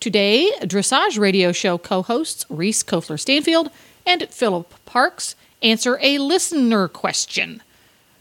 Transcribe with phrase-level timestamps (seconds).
[0.00, 3.70] Today, Dressage Radio Show co hosts Reese Koffler Stanfield
[4.06, 7.62] and Philip Parkes answer a listener question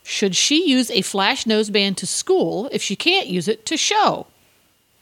[0.04, 4.26] Should she use a flash noseband to school if she can't use it to show?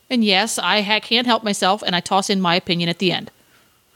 [0.10, 3.12] And yes, I ha- can't help myself, and I toss in my opinion at the
[3.12, 3.32] end.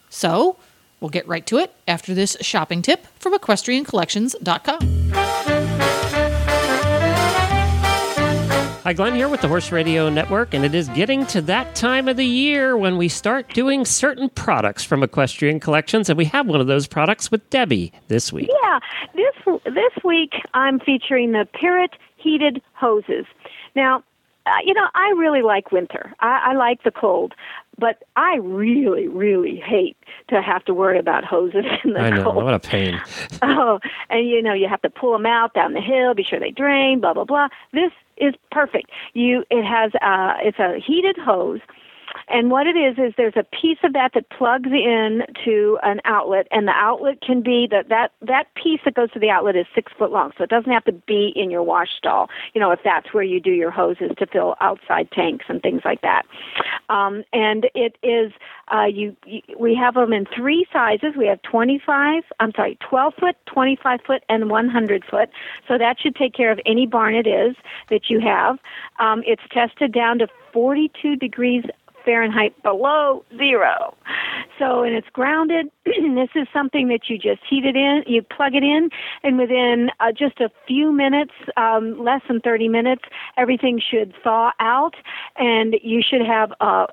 [0.10, 0.56] So,
[1.02, 5.59] we'll get right to it after this shopping tip from equestriancollections.com.
[8.90, 12.08] Hi, Glenn here with the Horse Radio Network, and it is getting to that time
[12.08, 16.48] of the year when we start doing certain products from Equestrian Collections, and we have
[16.48, 18.50] one of those products with Debbie this week.
[18.64, 18.80] Yeah,
[19.14, 23.28] this this week I'm featuring the Pirit heated hoses.
[23.76, 24.04] Now,
[24.48, 26.12] uh, you know, I really like winter.
[26.20, 27.36] I, I like the cold,
[27.78, 29.98] but I really, really hate
[30.30, 32.44] to have to worry about hoses in the I know, cold.
[32.44, 33.00] what a pain.
[33.42, 36.40] Oh, and you know, you have to pull them out down the hill, be sure
[36.40, 37.48] they drain, blah blah blah.
[37.72, 38.92] This is perfect.
[39.14, 41.60] You, it has, uh, it's a heated hose.
[42.28, 46.02] And what it is is there's a piece of that that plugs in to an
[46.06, 49.56] outlet, and the outlet can be that that that piece that goes to the outlet
[49.56, 52.30] is six foot long, so it doesn't have to be in your wash stall.
[52.54, 55.82] You know, if that's where you do your hoses to fill outside tanks and things
[55.86, 56.26] like that.
[56.90, 58.32] Um, and it is
[58.74, 59.42] uh, you, you.
[59.60, 61.16] We have them in three sizes.
[61.18, 62.24] We have 25.
[62.40, 65.30] I'm sorry, 12 foot, 25 foot, and 100 foot.
[65.68, 67.56] So that should take care of any barn it is
[67.90, 68.60] that you have.
[69.00, 71.64] Um, it's tested down to 42 degrees
[72.10, 73.96] Fahrenheit below zero.
[74.58, 75.70] So, and it's grounded.
[75.86, 78.90] this is something that you just heat it in, you plug it in,
[79.22, 83.04] and within uh, just a few minutes, um, less than 30 minutes,
[83.38, 84.96] everything should thaw out,
[85.38, 86.88] and you should have a,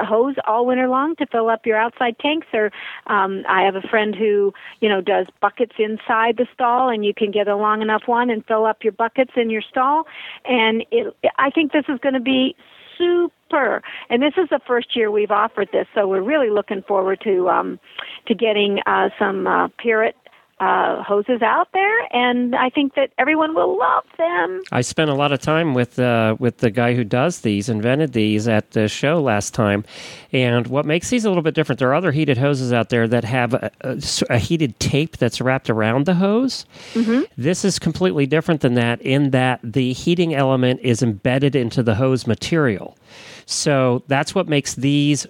[0.00, 2.46] a hose all winter long to fill up your outside tanks.
[2.54, 2.72] Or
[3.06, 7.12] um, I have a friend who, you know, does buckets inside the stall, and you
[7.12, 10.04] can get a long enough one and fill up your buckets in your stall.
[10.46, 12.56] And it, I think this is going to be
[12.96, 13.30] super.
[14.10, 17.48] And this is the first year we've offered this, so we're really looking forward to
[17.48, 17.78] um,
[18.26, 20.14] to getting uh, some uh, Pirit
[20.60, 24.62] uh, hoses out there, and I think that everyone will love them.
[24.70, 28.12] I spent a lot of time with uh, with the guy who does these, invented
[28.12, 29.84] these at the show last time.
[30.32, 33.08] And what makes these a little bit different, there are other heated hoses out there
[33.08, 36.66] that have a, a, a heated tape that's wrapped around the hose.
[36.94, 37.22] Mm-hmm.
[37.36, 41.96] This is completely different than that in that the heating element is embedded into the
[41.96, 42.96] hose material.
[43.46, 45.26] So that's what makes these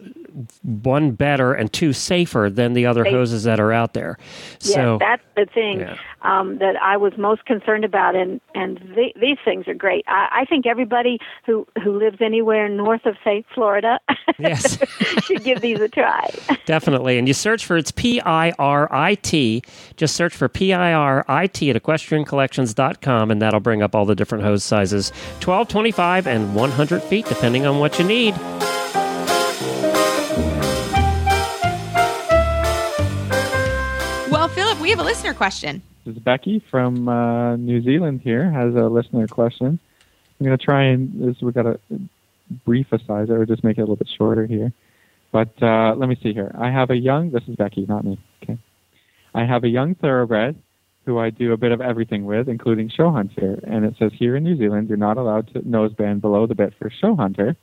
[0.62, 3.12] one better and two safer than the other Safe.
[3.12, 4.18] hoses that are out there.
[4.58, 5.96] So yes, that's the thing yeah.
[6.22, 10.04] um, that I was most concerned about, and and the, these things are great.
[10.08, 14.00] I, I think everybody who who lives anywhere north of say Florida
[14.38, 14.78] Yes.
[15.24, 16.28] should give these a try.
[16.66, 17.18] Definitely.
[17.18, 19.62] And you search for it's P I R I T.
[19.96, 24.04] Just search for P I R I T at equestriancollections.com, and that'll bring up all
[24.04, 28.34] the different hose sizes 12, 25, and 100 feet, depending on what you need.
[34.94, 35.82] Have a listener question.
[36.04, 39.80] This is Becky from uh, New Zealand here has a listener question.
[40.38, 41.80] I'm going to try and this we got to
[42.64, 44.72] brief size it or just make it a little bit shorter here.
[45.32, 46.54] But uh, let me see here.
[46.56, 47.32] I have a young.
[47.32, 48.20] This is Becky, not me.
[48.44, 48.56] Okay.
[49.34, 50.62] I have a young thoroughbred
[51.06, 53.58] who I do a bit of everything with, including show hunter.
[53.64, 56.72] And it says here in New Zealand, you're not allowed to noseband below the bit
[56.78, 57.56] for show hunter.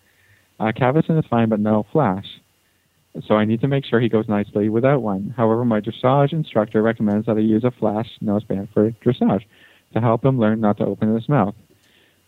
[0.59, 2.25] Uh, Cavesson is fine, but no flash.
[3.27, 5.33] So I need to make sure he goes nicely without one.
[5.35, 9.44] However, my dressage instructor recommends that I use a flash noseband for dressage
[9.94, 11.55] to help him learn not to open his mouth.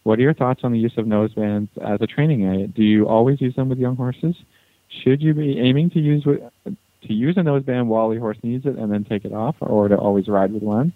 [0.04, 2.74] What are your thoughts on the use of nosebands as a training aid?
[2.74, 4.36] Do you always use them with young horses?
[4.90, 8.76] Should you be aiming to use to use a noseband while your horse needs it
[8.78, 10.94] and then take it off, or to always ride with one?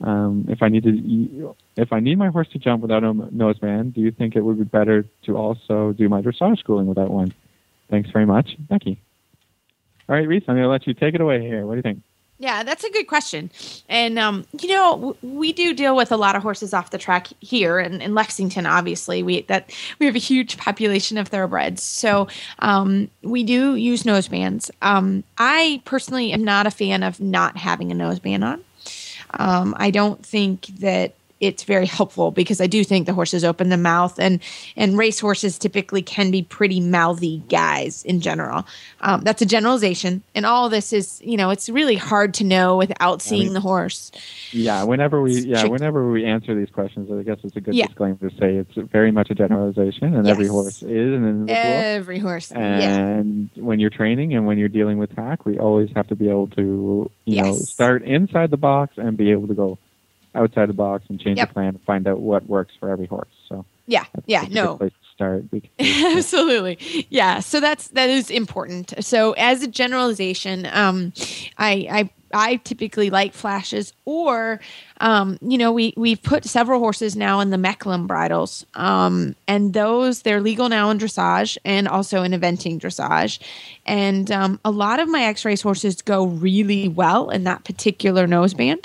[0.00, 3.94] Um, if I need to, if I need my horse to jump without a noseband,
[3.94, 7.34] do you think it would be better to also do my dressage schooling without one?
[7.90, 9.00] Thanks very much, Becky.
[10.08, 11.66] All right, Reese, I'm going to let you take it away here.
[11.66, 12.02] What do you think?
[12.40, 13.50] Yeah, that's a good question.
[13.88, 16.98] And, um, you know, w- we do deal with a lot of horses off the
[16.98, 19.24] track here in, in Lexington, obviously.
[19.24, 21.82] We that we have a huge population of thoroughbreds.
[21.82, 22.28] So
[22.60, 24.70] um, we do use nosebands.
[24.82, 28.64] Um, I personally am not a fan of not having a noseband on.
[29.34, 33.68] Um, I don't think that it's very helpful because I do think the horses open
[33.68, 34.40] the mouth, and
[34.76, 38.66] and race horses typically can be pretty mouthy guys in general.
[39.00, 42.76] Um, that's a generalization, and all this is you know it's really hard to know
[42.76, 44.10] without seeing mean- the horse.
[44.50, 47.86] Yeah, whenever we yeah whenever we answer these questions, I guess it's a good Yeah.
[47.86, 51.48] disclaimer to say it's very much a generalization, and every horse is an individual.
[51.54, 52.58] Every horse, yeah,
[53.18, 56.28] And when you're training and when you're dealing with tack, we always have to be
[56.28, 59.78] able to, you know, start inside the box and be able to go
[60.38, 61.48] outside the box and change Yep.
[61.48, 63.28] the plan and find out what works for every horse.
[63.48, 64.44] So yeah, yeah.
[64.50, 65.44] No, to start.
[65.80, 67.06] Absolutely.
[67.10, 67.40] Yeah.
[67.40, 68.92] So that's that is important.
[69.04, 71.12] So as a generalization, um,
[71.58, 74.60] I I I typically like flashes or
[75.00, 78.66] um, you know, we we've put several horses now in the Micklem bridles.
[78.74, 83.38] Um, and those they're legal now in dressage and also in eventing dressage.
[83.86, 88.84] And um, a lot of my X-race horses go really well in that particular noseband.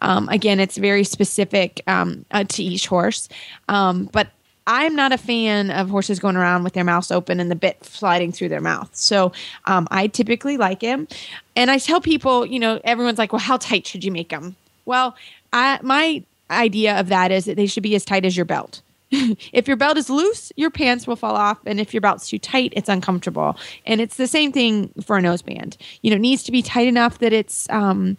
[0.00, 3.28] Um, again, it's very specific um, uh, to each horse.
[3.68, 4.28] Um, but
[4.66, 7.84] I'm not a fan of horses going around with their mouths open and the bit
[7.84, 8.90] sliding through their mouth.
[8.94, 9.32] So
[9.64, 11.08] um, I typically like him.
[11.56, 14.56] And I tell people, you know, everyone's like, well, how tight should you make them?
[14.84, 15.16] Well,
[15.52, 18.82] I, my idea of that is that they should be as tight as your belt.
[19.52, 21.58] if your belt is loose, your pants will fall off.
[21.66, 23.56] And if your belt's too tight, it's uncomfortable.
[23.84, 25.76] And it's the same thing for a noseband.
[26.00, 28.16] You know, it needs to be tight enough that it's um,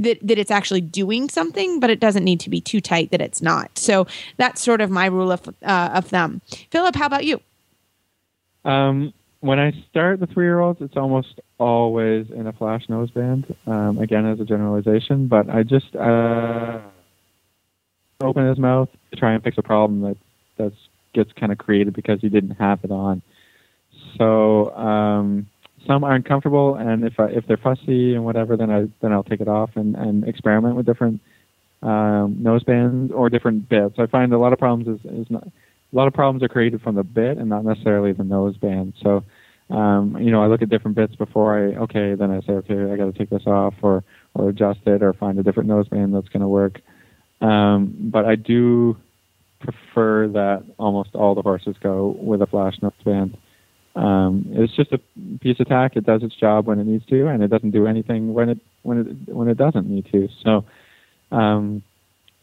[0.00, 3.20] that, that it's actually doing something, but it doesn't need to be too tight that
[3.20, 3.78] it's not.
[3.78, 4.06] So
[4.36, 6.40] that's sort of my rule of uh, of thumb.
[6.70, 7.40] Philip, how about you?
[8.64, 13.54] Um, when I start the three-year-olds, it's almost always in a flash noseband.
[13.66, 16.80] Um, again, as a generalization, but I just uh,
[18.20, 20.16] open his mouth to try and fix a problem that
[20.58, 20.72] that
[21.12, 23.22] gets kind of created because he didn't have it on.
[24.18, 25.48] So um,
[25.86, 29.24] some aren't comfortable, and if I, if they're fussy and whatever, then I then I'll
[29.24, 31.20] take it off and, and experiment with different
[31.82, 33.94] um, nosebands or different bits.
[33.98, 36.82] I find a lot of problems is, is not a lot of problems are created
[36.82, 38.92] from the bit and not necessarily the noseband.
[39.02, 39.24] So,
[39.74, 42.92] um, you know, I look at different bits before I okay, then I say okay,
[42.92, 44.04] I got to take this off or
[44.34, 46.80] or adjust it or find a different noseband that's going to work.
[47.40, 48.96] Um, but I do
[49.60, 53.36] prefer that almost all the horses go with a flash noseband.
[53.96, 55.00] Um, it's just a
[55.40, 55.96] piece of tack.
[55.96, 58.58] It does its job when it needs to, and it doesn't do anything when it
[58.82, 60.28] when it when it doesn't need to.
[60.44, 60.64] So,
[61.32, 61.82] um,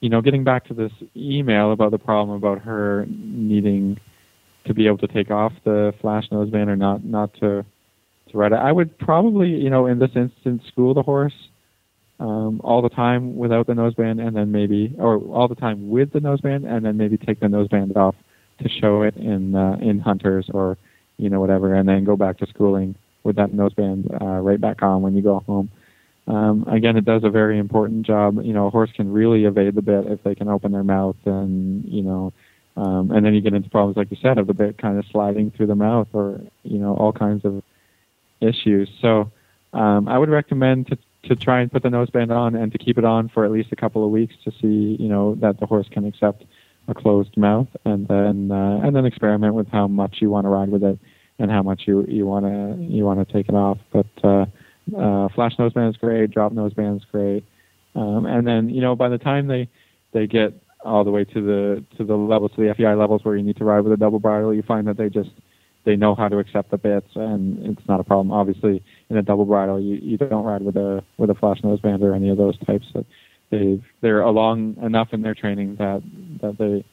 [0.01, 3.99] you know, getting back to this email about the problem about her needing
[4.65, 7.65] to be able to take off the flash noseband or not not to
[8.31, 11.33] to ride it, I would probably, you know, in this instance, school the horse
[12.19, 16.11] um, all the time without the noseband, and then maybe, or all the time with
[16.11, 18.15] the noseband, and then maybe take the noseband off
[18.61, 20.77] to show it in uh, in hunters or
[21.17, 24.81] you know whatever, and then go back to schooling with that noseband uh, right back
[24.81, 25.69] on when you go home.
[26.27, 28.43] Um, again, it does a very important job.
[28.43, 31.15] You know, a horse can really evade the bit if they can open their mouth,
[31.25, 32.33] and you know,
[32.75, 35.05] um, and then you get into problems like you said of the bit kind of
[35.11, 37.63] sliding through the mouth, or you know, all kinds of
[38.41, 38.89] issues.
[39.01, 39.31] So,
[39.73, 42.97] um, I would recommend to to try and put the noseband on and to keep
[42.97, 45.65] it on for at least a couple of weeks to see, you know, that the
[45.65, 46.43] horse can accept
[46.87, 50.49] a closed mouth, and then uh, and then experiment with how much you want to
[50.49, 50.99] ride with it
[51.39, 53.77] and how much you you want to you want to take it off.
[53.91, 54.45] But uh,
[54.97, 57.43] uh, flash noseband is great, drop noseband is great,
[57.95, 59.69] um, and then you know by the time they
[60.13, 60.53] they get
[60.83, 63.57] all the way to the to the levels to the FEI levels where you need
[63.57, 65.29] to ride with a double bridle, you find that they just
[65.85, 68.31] they know how to accept the bits and it's not a problem.
[68.31, 72.01] Obviously, in a double bridle, you, you don't ride with a with a flash noseband
[72.01, 72.85] or any of those types.
[72.93, 73.05] That
[73.49, 76.03] they've they're along enough in their training that
[76.41, 76.83] that they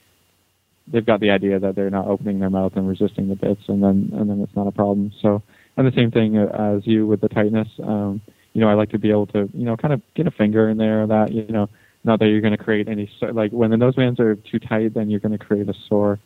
[0.87, 3.83] they've got the idea that they're not opening their mouth and resisting the bits, and
[3.83, 5.13] then and then it's not a problem.
[5.21, 5.43] So,
[5.77, 7.69] and the same thing as you with the tightness.
[7.83, 8.21] Um,
[8.53, 10.69] you know, I like to be able to you know kind of get a finger
[10.69, 11.07] in there.
[11.07, 11.69] That you know,
[12.05, 15.11] not that you're going to create any like when the nosebands are too tight, then
[15.11, 16.19] you're going to create a sore,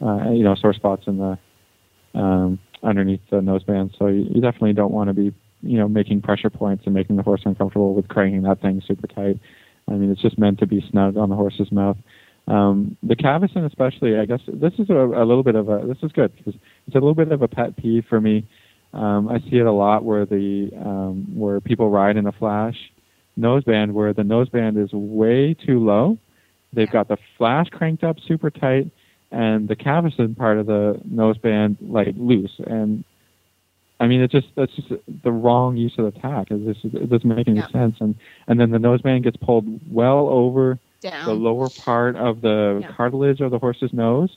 [0.00, 1.38] uh, you know, sore spots in the
[2.14, 3.96] um, underneath the noseband.
[3.98, 7.16] So you, you definitely don't want to be you know making pressure points and making
[7.16, 9.38] the horse uncomfortable with cranking that thing super tight.
[9.88, 11.96] I mean, it's just meant to be snug on the horse's mouth.
[12.48, 15.98] Um, the cavesson, especially, I guess this is a, a little bit of a this
[16.02, 16.54] is good because
[16.86, 18.46] it's a little bit of a pet peeve for me.
[18.92, 22.76] Um, I see it a lot where the um, where people ride in a flash
[23.38, 26.18] noseband where the noseband is way too low.
[26.72, 28.90] They've got the flash cranked up super tight
[29.30, 32.52] and the cavesson part of the noseband like loose.
[32.66, 33.04] And
[33.98, 34.88] I mean, it's just that's just
[35.24, 36.50] the wrong use of the tack.
[36.50, 37.68] It, just, it doesn't make any Yeah.
[37.70, 37.96] sense.
[38.00, 38.14] And
[38.46, 41.26] and then the noseband gets pulled well over Down.
[41.26, 42.92] the lower part of the Yeah.
[42.92, 44.36] cartilage of the horse's nose,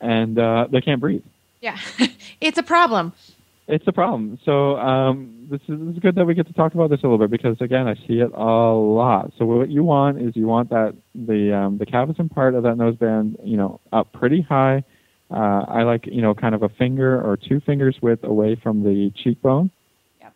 [0.00, 1.22] and uh, they can't breathe.
[1.60, 1.78] Yeah,
[2.40, 3.12] it's a problem.
[3.68, 4.36] It's a problem.
[4.44, 7.02] So um, this, is, this is good that we get to talk about this a
[7.04, 9.32] little bit because again, I see it a lot.
[9.38, 12.74] So what you want is you want that the um, the cavesson part of that
[12.74, 14.82] noseband, you know, up pretty high.
[15.30, 18.82] Uh, I like you know kind of a finger or two fingers width away from
[18.82, 19.70] the cheekbone.
[20.20, 20.34] Yep.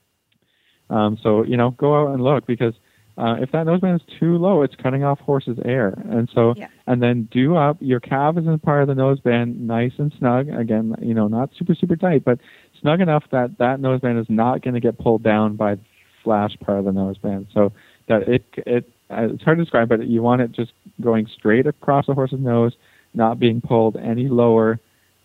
[0.91, 2.75] Um, so you know, go out and look because
[3.17, 6.69] uh, if that noseband is too low, it's cutting off horse's air, and so Yeah.
[6.87, 10.49] and then do up your cavesson part of the noseband nice and snug.
[10.49, 12.39] Again, you know, not super super tight, but
[12.81, 15.81] snug enough that that noseband is not going to get pulled down by the
[16.23, 17.47] flash part of the noseband.
[17.53, 17.73] So
[18.09, 21.67] that it it uh, it's hard to describe, but you want it just going straight
[21.67, 22.73] across the horse's nose,
[23.13, 24.81] not being pulled any lower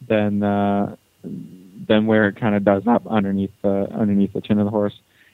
[0.08, 4.66] than uh, than where it kind of does up underneath the underneath the chin of
[4.66, 4.94] the horse,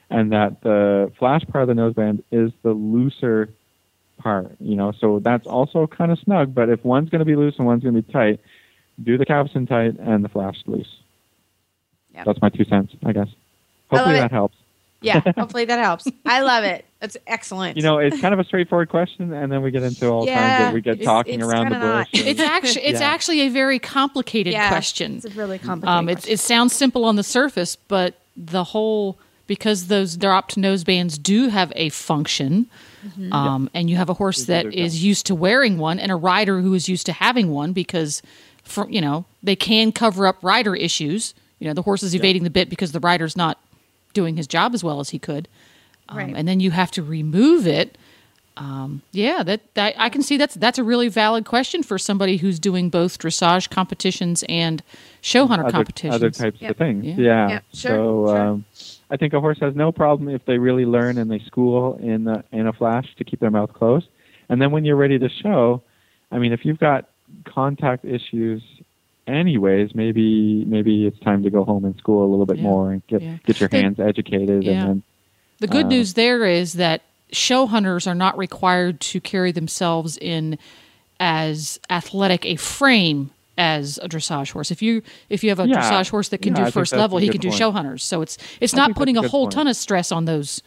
[0.10, 3.50] and that the flash part of the noseband is the looser
[4.20, 4.52] part.
[4.60, 6.54] You know, so that's also kind of snug.
[6.54, 8.40] But if one's going to be loose and one's going to be tight,
[9.04, 10.88] do the cavesson tight and the flash loose.
[12.14, 12.26] Yep.
[12.26, 13.28] That's my two cents, I guess.
[13.92, 14.22] I love Hopefully it.
[14.22, 14.56] that helps.
[15.02, 16.08] Yeah, hopefully that helps.
[16.26, 16.86] I love it.
[17.00, 17.78] That's excellent.
[17.78, 20.30] You know, it's kind of a straightforward question, and then we get into all kinds
[20.30, 22.08] Yeah, of we get talking it's around the bush.
[22.14, 23.08] and- It's actually it's Yeah.
[23.10, 25.18] actually a very complicated yeah, question.
[25.18, 25.96] It's a really complicated.
[25.98, 26.34] Um, it, question.
[26.34, 31.72] it sounds simple on the surface, but the whole because those dropped nosebands do have
[31.76, 32.68] a function,
[33.06, 33.32] Mm-hmm.
[33.34, 35.04] um, and you have a horse These that other is guys.
[35.04, 38.24] used to wearing one, and a rider who is used to having one, because
[38.64, 41.36] from you know they can cover up rider issues.
[41.60, 43.60] You know the horse is evading the bit because the rider's not
[44.16, 45.48] doing his job as well as he could,
[46.10, 46.34] um, Right.
[46.36, 47.96] and then you have to remove it.
[48.58, 52.38] Um, yeah, that, that I can see that's that's a really valid question for somebody
[52.38, 54.82] who's doing both dressage competitions and
[55.22, 56.16] show hunter other, competitions.
[56.16, 56.72] other types Yep.
[56.72, 57.06] of things.
[57.06, 57.16] Yeah.
[57.18, 57.50] Yeah.
[57.50, 58.38] Yep, sure, So sure.
[58.42, 58.66] Um,
[59.10, 62.24] I think a horse has no problem if they really learn and they school in
[62.24, 64.08] the, in a flash to keep their mouth closed.
[64.50, 65.84] And then when you're ready to show,
[66.32, 67.08] I mean, if you've got
[67.46, 68.62] contact issues,
[69.28, 72.64] anyways, maybe maybe it's time to go home and school a little bit Yeah.
[72.64, 73.38] more and get Yeah.
[73.46, 74.72] get your The- hands educated Yeah.
[74.72, 75.04] and then
[75.60, 80.18] The good Uh, news there is that show hunters are not required to carry themselves
[80.18, 80.58] in
[81.20, 84.72] as athletic a frame as a dressage horse.
[84.72, 85.78] If you if you have a Yeah.
[85.82, 87.58] dressage horse that can Yeah, do think first level, he good can do point.
[87.60, 88.04] show hunters.
[88.04, 89.54] So it's it's I not putting a a whole point.
[89.54, 90.62] ton of stress on those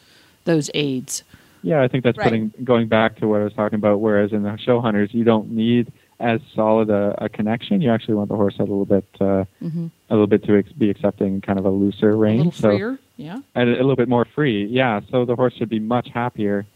[0.45, 1.23] those aids.
[1.63, 2.25] Yeah, I think that's Right.
[2.25, 4.01] putting going back to what I was talking about.
[4.01, 7.81] Whereas in the show hunters, you don't need as solid a, a connection.
[7.81, 9.75] You actually want the horse a little bit, uh, a
[10.11, 12.97] little bit to ex- be accepting kind of a looser A range, little so.
[13.17, 13.39] Yeah.
[13.55, 14.67] and a, a little bit more free.
[14.67, 16.67] Yeah, so the horse should be much happier.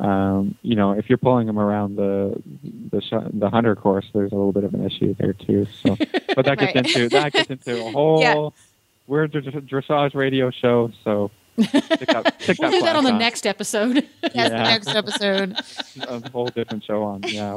[0.00, 2.40] Um, you know, if you're pulling them around the
[2.90, 5.66] the sh- the hunter course, there's a little bit of an issue there too.
[5.82, 5.96] So,
[6.34, 6.76] but that gets Right.
[6.86, 8.20] into that gets into a whole.
[8.20, 8.48] Yeah.
[9.06, 13.46] We're a dressage radio show, so stick stick We'll that do that on the next
[13.46, 14.08] episode.
[14.22, 14.48] That's Yeah.
[14.48, 15.56] the next episode.
[16.08, 17.22] a whole different show on.
[17.24, 17.56] Yeah.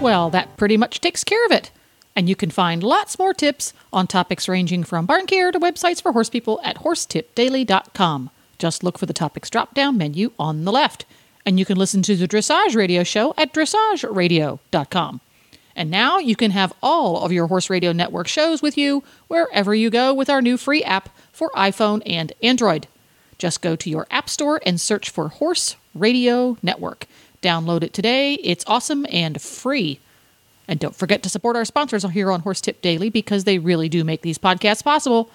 [0.00, 1.70] Well, that pretty much takes care of it.
[2.14, 6.00] And you can find lots more tips on topics ranging from barn care to websites
[6.02, 8.30] for horse people at horsetipdaily.com.
[8.62, 11.04] Just look for the topics drop down menu on the left.
[11.44, 15.20] And you can listen to the Dressage Radio Show at dressageradio.com.
[15.74, 19.74] And now you can have all of your Horse Radio Network shows with you wherever
[19.74, 22.86] you go with our new free app for iPhone and Android.
[23.36, 27.08] Just go to your App Store and search for Horse Radio Network.
[27.42, 28.34] Download it today.
[28.34, 29.98] It's awesome and free.
[30.68, 33.88] And don't forget to support our sponsors here on Horse Tip Daily because they really
[33.88, 35.30] do make these podcasts possible.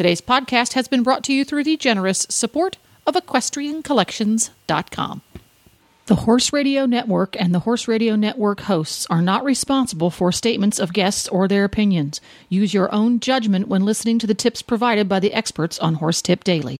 [0.00, 5.20] Today's podcast has been brought to you through the generous support of EquestrianCollections.com.
[6.06, 10.78] The Horse Radio Network and the Horse Radio Network hosts are not responsible for statements
[10.78, 12.22] of guests or their opinions.
[12.48, 16.22] Use your own judgment when listening to the tips provided by the experts on Horse
[16.22, 16.78] Tip Daily.